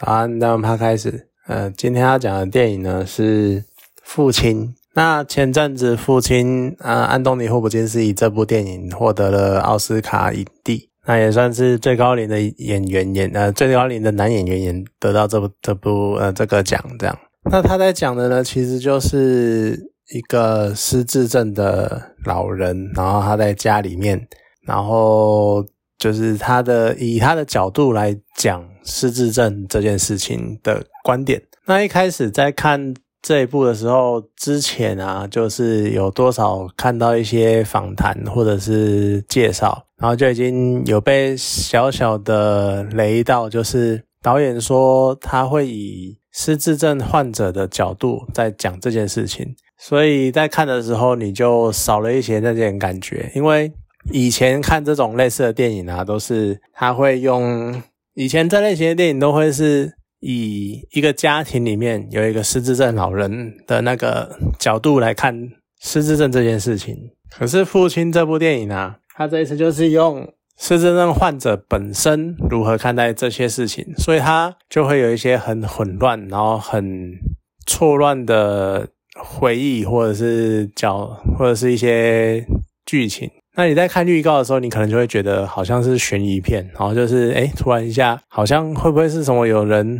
[0.00, 1.26] 早安，那我们开始。
[1.48, 3.60] 呃，今天要讲的电影呢是
[4.04, 4.68] 《父亲》。
[4.94, 17.18] 那前阵子《父亲》呃，安东尼·霍普金斯以这部电影获得了奥斯卡影帝，那也算是最高龄的演员演呃最高龄的男演员演得到这部这部呃这个奖这样。
[17.50, 19.76] 那他在讲的呢，其实就是
[20.14, 24.28] 一个失智症的老人，然后他在家里面，
[24.64, 25.66] 然后。
[25.98, 31.42] 就是他的以他的角度来讲失智症这件事情的观点。
[31.66, 53.72] 那一开始在看这一部的时候，之前啊，就是有多少看到一些访谈或者是介绍，然后就已经有被小小的雷到，就是导演说他会以失智症患者的角度在讲这件事情，所以在看的时候你就少了一些那件感觉，因为。
[54.10, 57.82] 以前看这种类似的电影啊，都是他会用
[58.14, 66.96] 以前这类型的电影都会是以一个家庭里面有一个失智症老人的那个角度来看失智症这件事情。
[67.30, 70.26] 可是《父亲》这部电影啊，他这一次就是用
[70.58, 77.12] 失智症患者本身如何看待这些事情，所以他就会有一些很混乱，然后很
[77.66, 82.44] 错乱的回忆，或者是角，或者是一些
[82.86, 83.30] 剧情。
[83.58, 89.98] 那你在看预告的时候，你可能就会觉得好像是悬疑片，然后就是哎，突然一下好像会不会是什么有人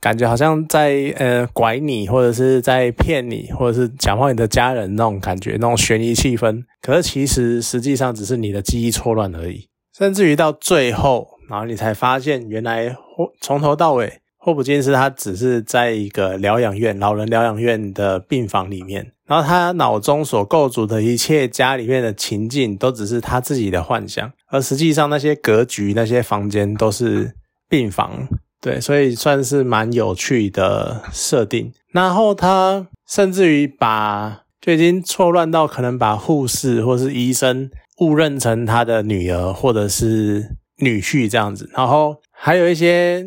[0.00, 6.62] 感觉好像在呃拐你，或者是在骗你，或者是讲话你的家人那种感觉，那种悬疑气氛。
[6.80, 9.66] 可是其实实际上只是你的记忆错乱而已，
[9.98, 12.94] 甚至于到最后，然后你才发现原来
[13.40, 14.20] 从头到尾。
[14.42, 27.32] 霍普金斯他只是在一个疗养院、老人疗养院的病房里面，然后他脑中所构筑的一切家里面的情境，都只是他自己的幻想，而实际上那些格局、那些房间都是
[27.68, 28.26] 病房。
[28.60, 31.72] 对，所以算是蛮有趣的设定。
[31.92, 37.70] 然后他甚至于把就已经错乱到可能把护士或是医生
[38.00, 43.24] 误认成他的女儿或者是女婿这样子，然后还有一些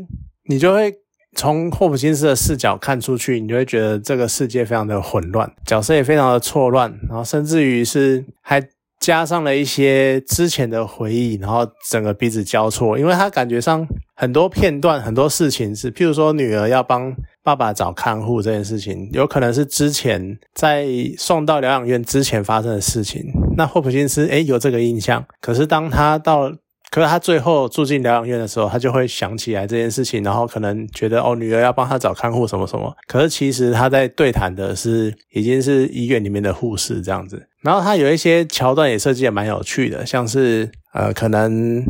[0.49, 0.93] 你就会。
[1.35, 8.63] 从霍普金斯的视角看出去，你就会觉得这个世界非常的混乱，角色也非常的错乱，然后甚至于是还
[8.99, 13.85] 加上了一些之前的回忆，然后整个彼此交错，因为他感觉上
[14.15, 23.21] 很多片段、很多事情是，譬如说女儿要帮爸爸找看护这件事情，有可能是之前在送到疗养院之前发生的事情。
[23.57, 26.49] 那霍普金斯诶有这个印象，可是当他到
[26.93, 32.95] 可是他最后住进疗养院的时候，他就会想起来这件事情，然后可能觉得哦，女儿要帮他找看护什么什么。
[33.07, 37.47] 可是其实他在对谈的是已经是医院里面的护士这样子。
[37.63, 41.83] 然后他有一些桥段也设计的蛮有趣的，像是呃，可能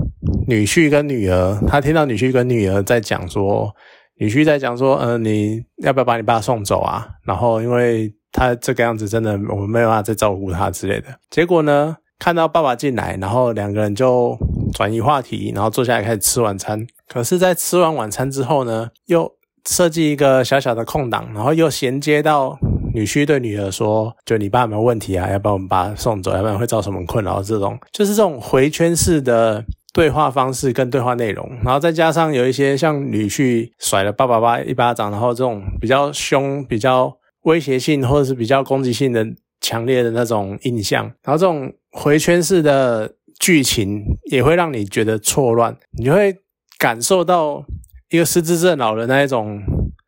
[0.47, 3.75] 女婿跟女儿，他听到女婿跟女儿在讲说，
[4.22, 7.06] 女婿在讲说，呃，你要不要把你爸送走啊？
[7.25, 11.08] 然后因为他这个样子真的我们没有办法再照顾他之类的。
[11.30, 14.38] 结果呢，看到爸爸进来，然后两个人就。
[14.73, 16.85] 转移话题，然后坐下来开始吃晚餐。
[17.07, 19.31] 可是，在吃完晚餐之后呢，又
[19.69, 22.57] 设计一个小小的空档，然后又衔接到
[22.94, 25.29] 女婿对女儿说：“就你爸有没有问题啊？
[25.29, 26.34] 要不要我们把他送走？
[26.34, 29.63] 要不然会造成什么困扰？”这种就是这种回圈式的
[29.94, 39.25] 对话方式跟对话内容，然后再加上有一些像女婿甩了爸爸爸一巴掌，然后这种比较凶、比较威胁性或者是比较攻击性的
[39.61, 43.13] 强烈的那种印象，然后这种回圈式的。
[43.44, 46.34] 剧情也会让你觉得错乱，你就会
[46.80, 47.62] 感受到
[48.09, 49.62] 一个失智症老人那一种，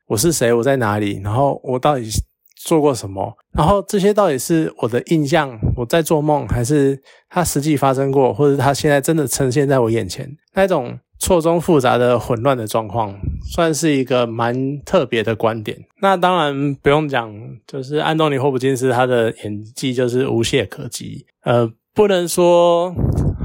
[0.08, 2.10] 我是谁，我在哪里，然后我到底
[2.56, 6.98] 做过什么，然后这些到底是我的印象，我在做梦，还是
[7.28, 13.20] 他实际发生过，或者他现在真的呈现在我眼前，那种错综复杂的混乱的状况，
[13.54, 15.78] 算是一个蛮特别的观点。
[16.02, 17.36] 那当然不用讲，
[17.68, 22.94] 就是安东尼霍普金斯他的演技就是无懈可击，呃，不能说。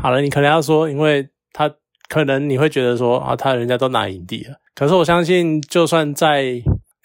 [0.03, 1.71] 好了，你可能要说，因为他
[2.09, 4.55] 可能你会觉得说啊，他人家都拿影帝了。
[4.75, 6.43] 可是我相信，就算在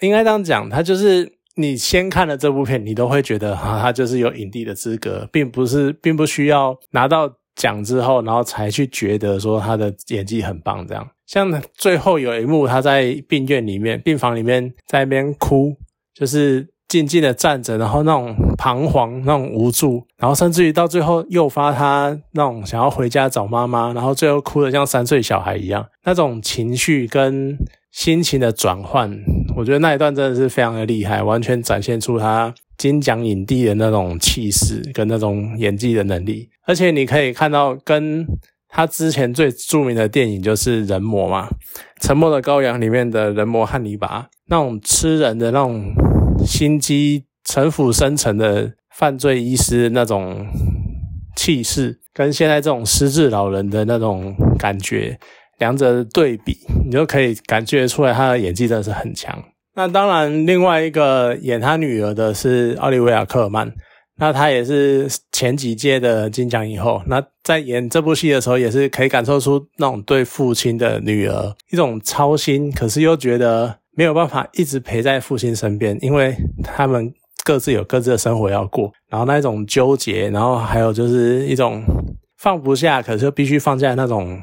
[0.00, 10.86] 应该这样讲，他就是你先看了这部片，你都会觉得啊，他就是有影帝的资格，并不是， 并不需要拿到奖之后，然后才去觉得说他的演技很棒。
[10.86, 15.76] 这样，像最后有一幕，他在病院里面、病房里面在那边哭，
[16.14, 16.66] 就是。
[16.88, 27.56] 静静的站着，然后那种彷徨、那种无助，然后甚至于到最后诱发他那种想要回家找妈妈，然后最后哭得像三岁小孩一样，那种情绪跟
[27.92, 29.10] 心情的转换，
[29.56, 38.26] 我觉得那一段真的是非常的厉害，完全展现出他金奖影帝的那种气势跟那种演技的能力，而且你可以看到跟。
[38.68, 41.48] 他之前最著名的电影就是《人魔》嘛，
[42.02, 45.94] 《沉默的羔羊》里面的人魔汉尼拔，那种吃人的那种
[46.44, 50.46] 心机、城府深沉的犯罪医师那种
[51.36, 55.18] 气势，跟现在这种失智老人的那种感觉，
[55.58, 59.42] 两者对比，你就可以感觉出来他的演技真的是很强。
[59.74, 63.72] 那当然，另外一个演他女儿的是奥利维亚·科尔曼。
[64.18, 67.02] 那他也是前几届的金奖影后。
[67.06, 77.12] 那在演这部戏的时候，也是可以感受出那种对父亲的女儿一种操心，可是又觉得没有办法一直陪在父亲身边，因为他们
[77.44, 78.92] 各自有各自的生活要过。
[79.08, 81.82] 然后那一种纠结，然后还有就是一种
[82.38, 84.38] 放不下，可是又必须放下那种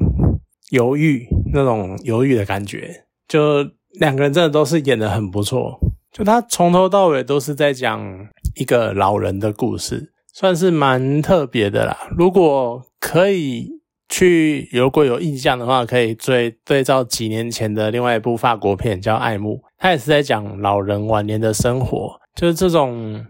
[0.70, 3.04] 犹豫，那种犹豫的感觉。
[3.26, 3.66] 就
[3.98, 5.78] 两个人真的都是演的很不错。
[6.12, 8.28] 就他从头到尾都是在讲。
[8.56, 11.98] 一个老人的故事，算是蛮特别的啦。
[12.16, 13.68] 如果可以
[14.08, 23.24] 去，如果有印象的话，可以对对照几年前的另外一部法国片叫《爱慕》，它也是在讲老人晚年的生活，就是这种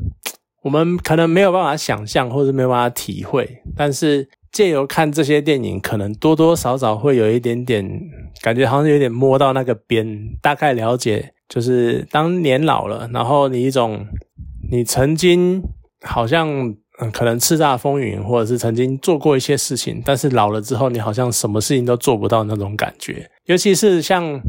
[0.63, 7.89] 我们可能没有办法想象，或者没有办法体会，但是借由看这些电影，可能多多少少会有一点点
[8.43, 10.07] 感觉，好像有点摸到那个边，
[10.43, 14.07] 大概了解，就是当年老了，然后你一种。
[14.71, 15.63] 你曾经
[16.01, 23.29] 好像嗯，可能叱咤风云，或者是曾经做过一些事情，但是老了之后，你好像什么事情都做不到那种感觉。
[23.47, 24.41] 尤其是像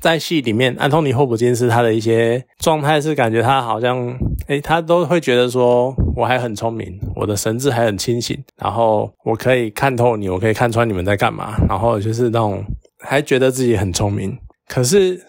[0.00, 4.16] 在戏里面，安东尼·霍普金斯他的一些状态是感觉他好像，
[4.46, 12.64] 诶，他都会觉得说我还很聪明，我的神智还很清醒，然后我可以看透你，我可以看穿你们在干嘛，然后就是那种
[13.00, 14.38] 还觉得自己很聪明。
[14.68, 15.20] 可是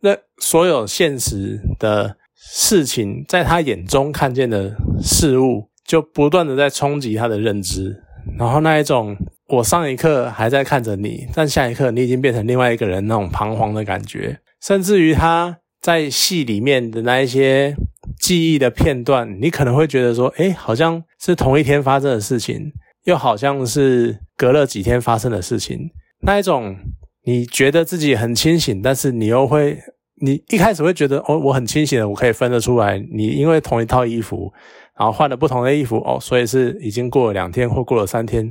[0.00, 2.16] 那所有现实的。
[2.48, 4.72] 事情在他眼中看见的
[5.02, 8.02] 事物，就不断的在冲击他的认知，
[8.38, 9.16] 然后那一种
[9.48, 17.76] 我上一刻还在看着你，但下一刻你已经变成另外一个人那种彷徨的感觉，甚至于他在戏里面的那一些
[18.18, 22.72] 记忆的片段，你可能会觉得说，哎，好像是同一天发生的事情，
[23.04, 25.90] 又好像是隔了几天发生的事情，
[26.22, 26.76] 那一种
[27.24, 29.78] 你觉得自己很清醒，但是你又会。
[30.18, 32.98] 你一开始会觉得哦，我很清醒的，我可以分得出来。
[33.12, 34.50] 你因为同一套衣服，
[34.98, 38.50] 然后换了不同的衣服哦，所以是已经过了两天或过了三天。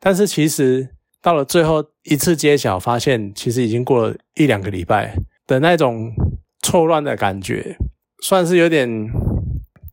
[0.00, 0.88] 但是其实
[1.22, 5.14] 到了最后一次揭晓，发现其实已经过了一两个礼拜
[5.46, 6.12] 的那种
[6.62, 7.76] 错乱的感觉，
[8.22, 8.88] 算是有点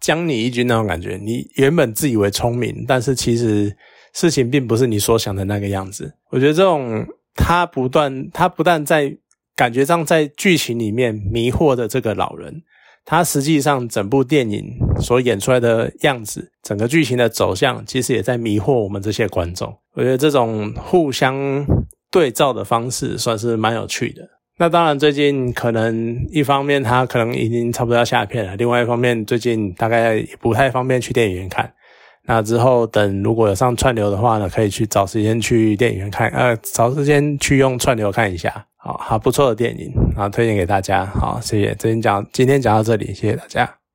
[0.01, 1.19] 将你一军那种感觉。
[1.21, 3.75] 你原本自以为聪明，但是其实
[4.13, 6.15] 事情并不是你所想的那个样子。
[6.31, 7.05] 我觉得这种
[7.35, 9.15] 他不断，他不但在。
[9.55, 12.61] 感觉上，在剧情里面迷惑的这个老人，
[13.05, 19.73] 他实际上整部电影所演出来的样子，整个剧情的走向，其实也在迷惑我们这些观众。
[19.93, 21.65] 我觉得这种互相
[22.11, 24.27] 对照的方式，算是蛮有趣的。
[24.57, 31.71] 那当然，最近可能一方面他可能已经差不多要下片了，另外一方面最近大概不太方便去电影院看。
[32.27, 38.65] 那之后等如果有上串流的话呢，可以去找时间去电影院看，呃，找时间去用串流看一下。
[38.85, 41.03] 好，好不错的电影，啊，推荐给大家。
[41.07, 41.73] 好，谢谢。
[41.79, 43.77] 今天讲，今天讲到这里，谢谢大家。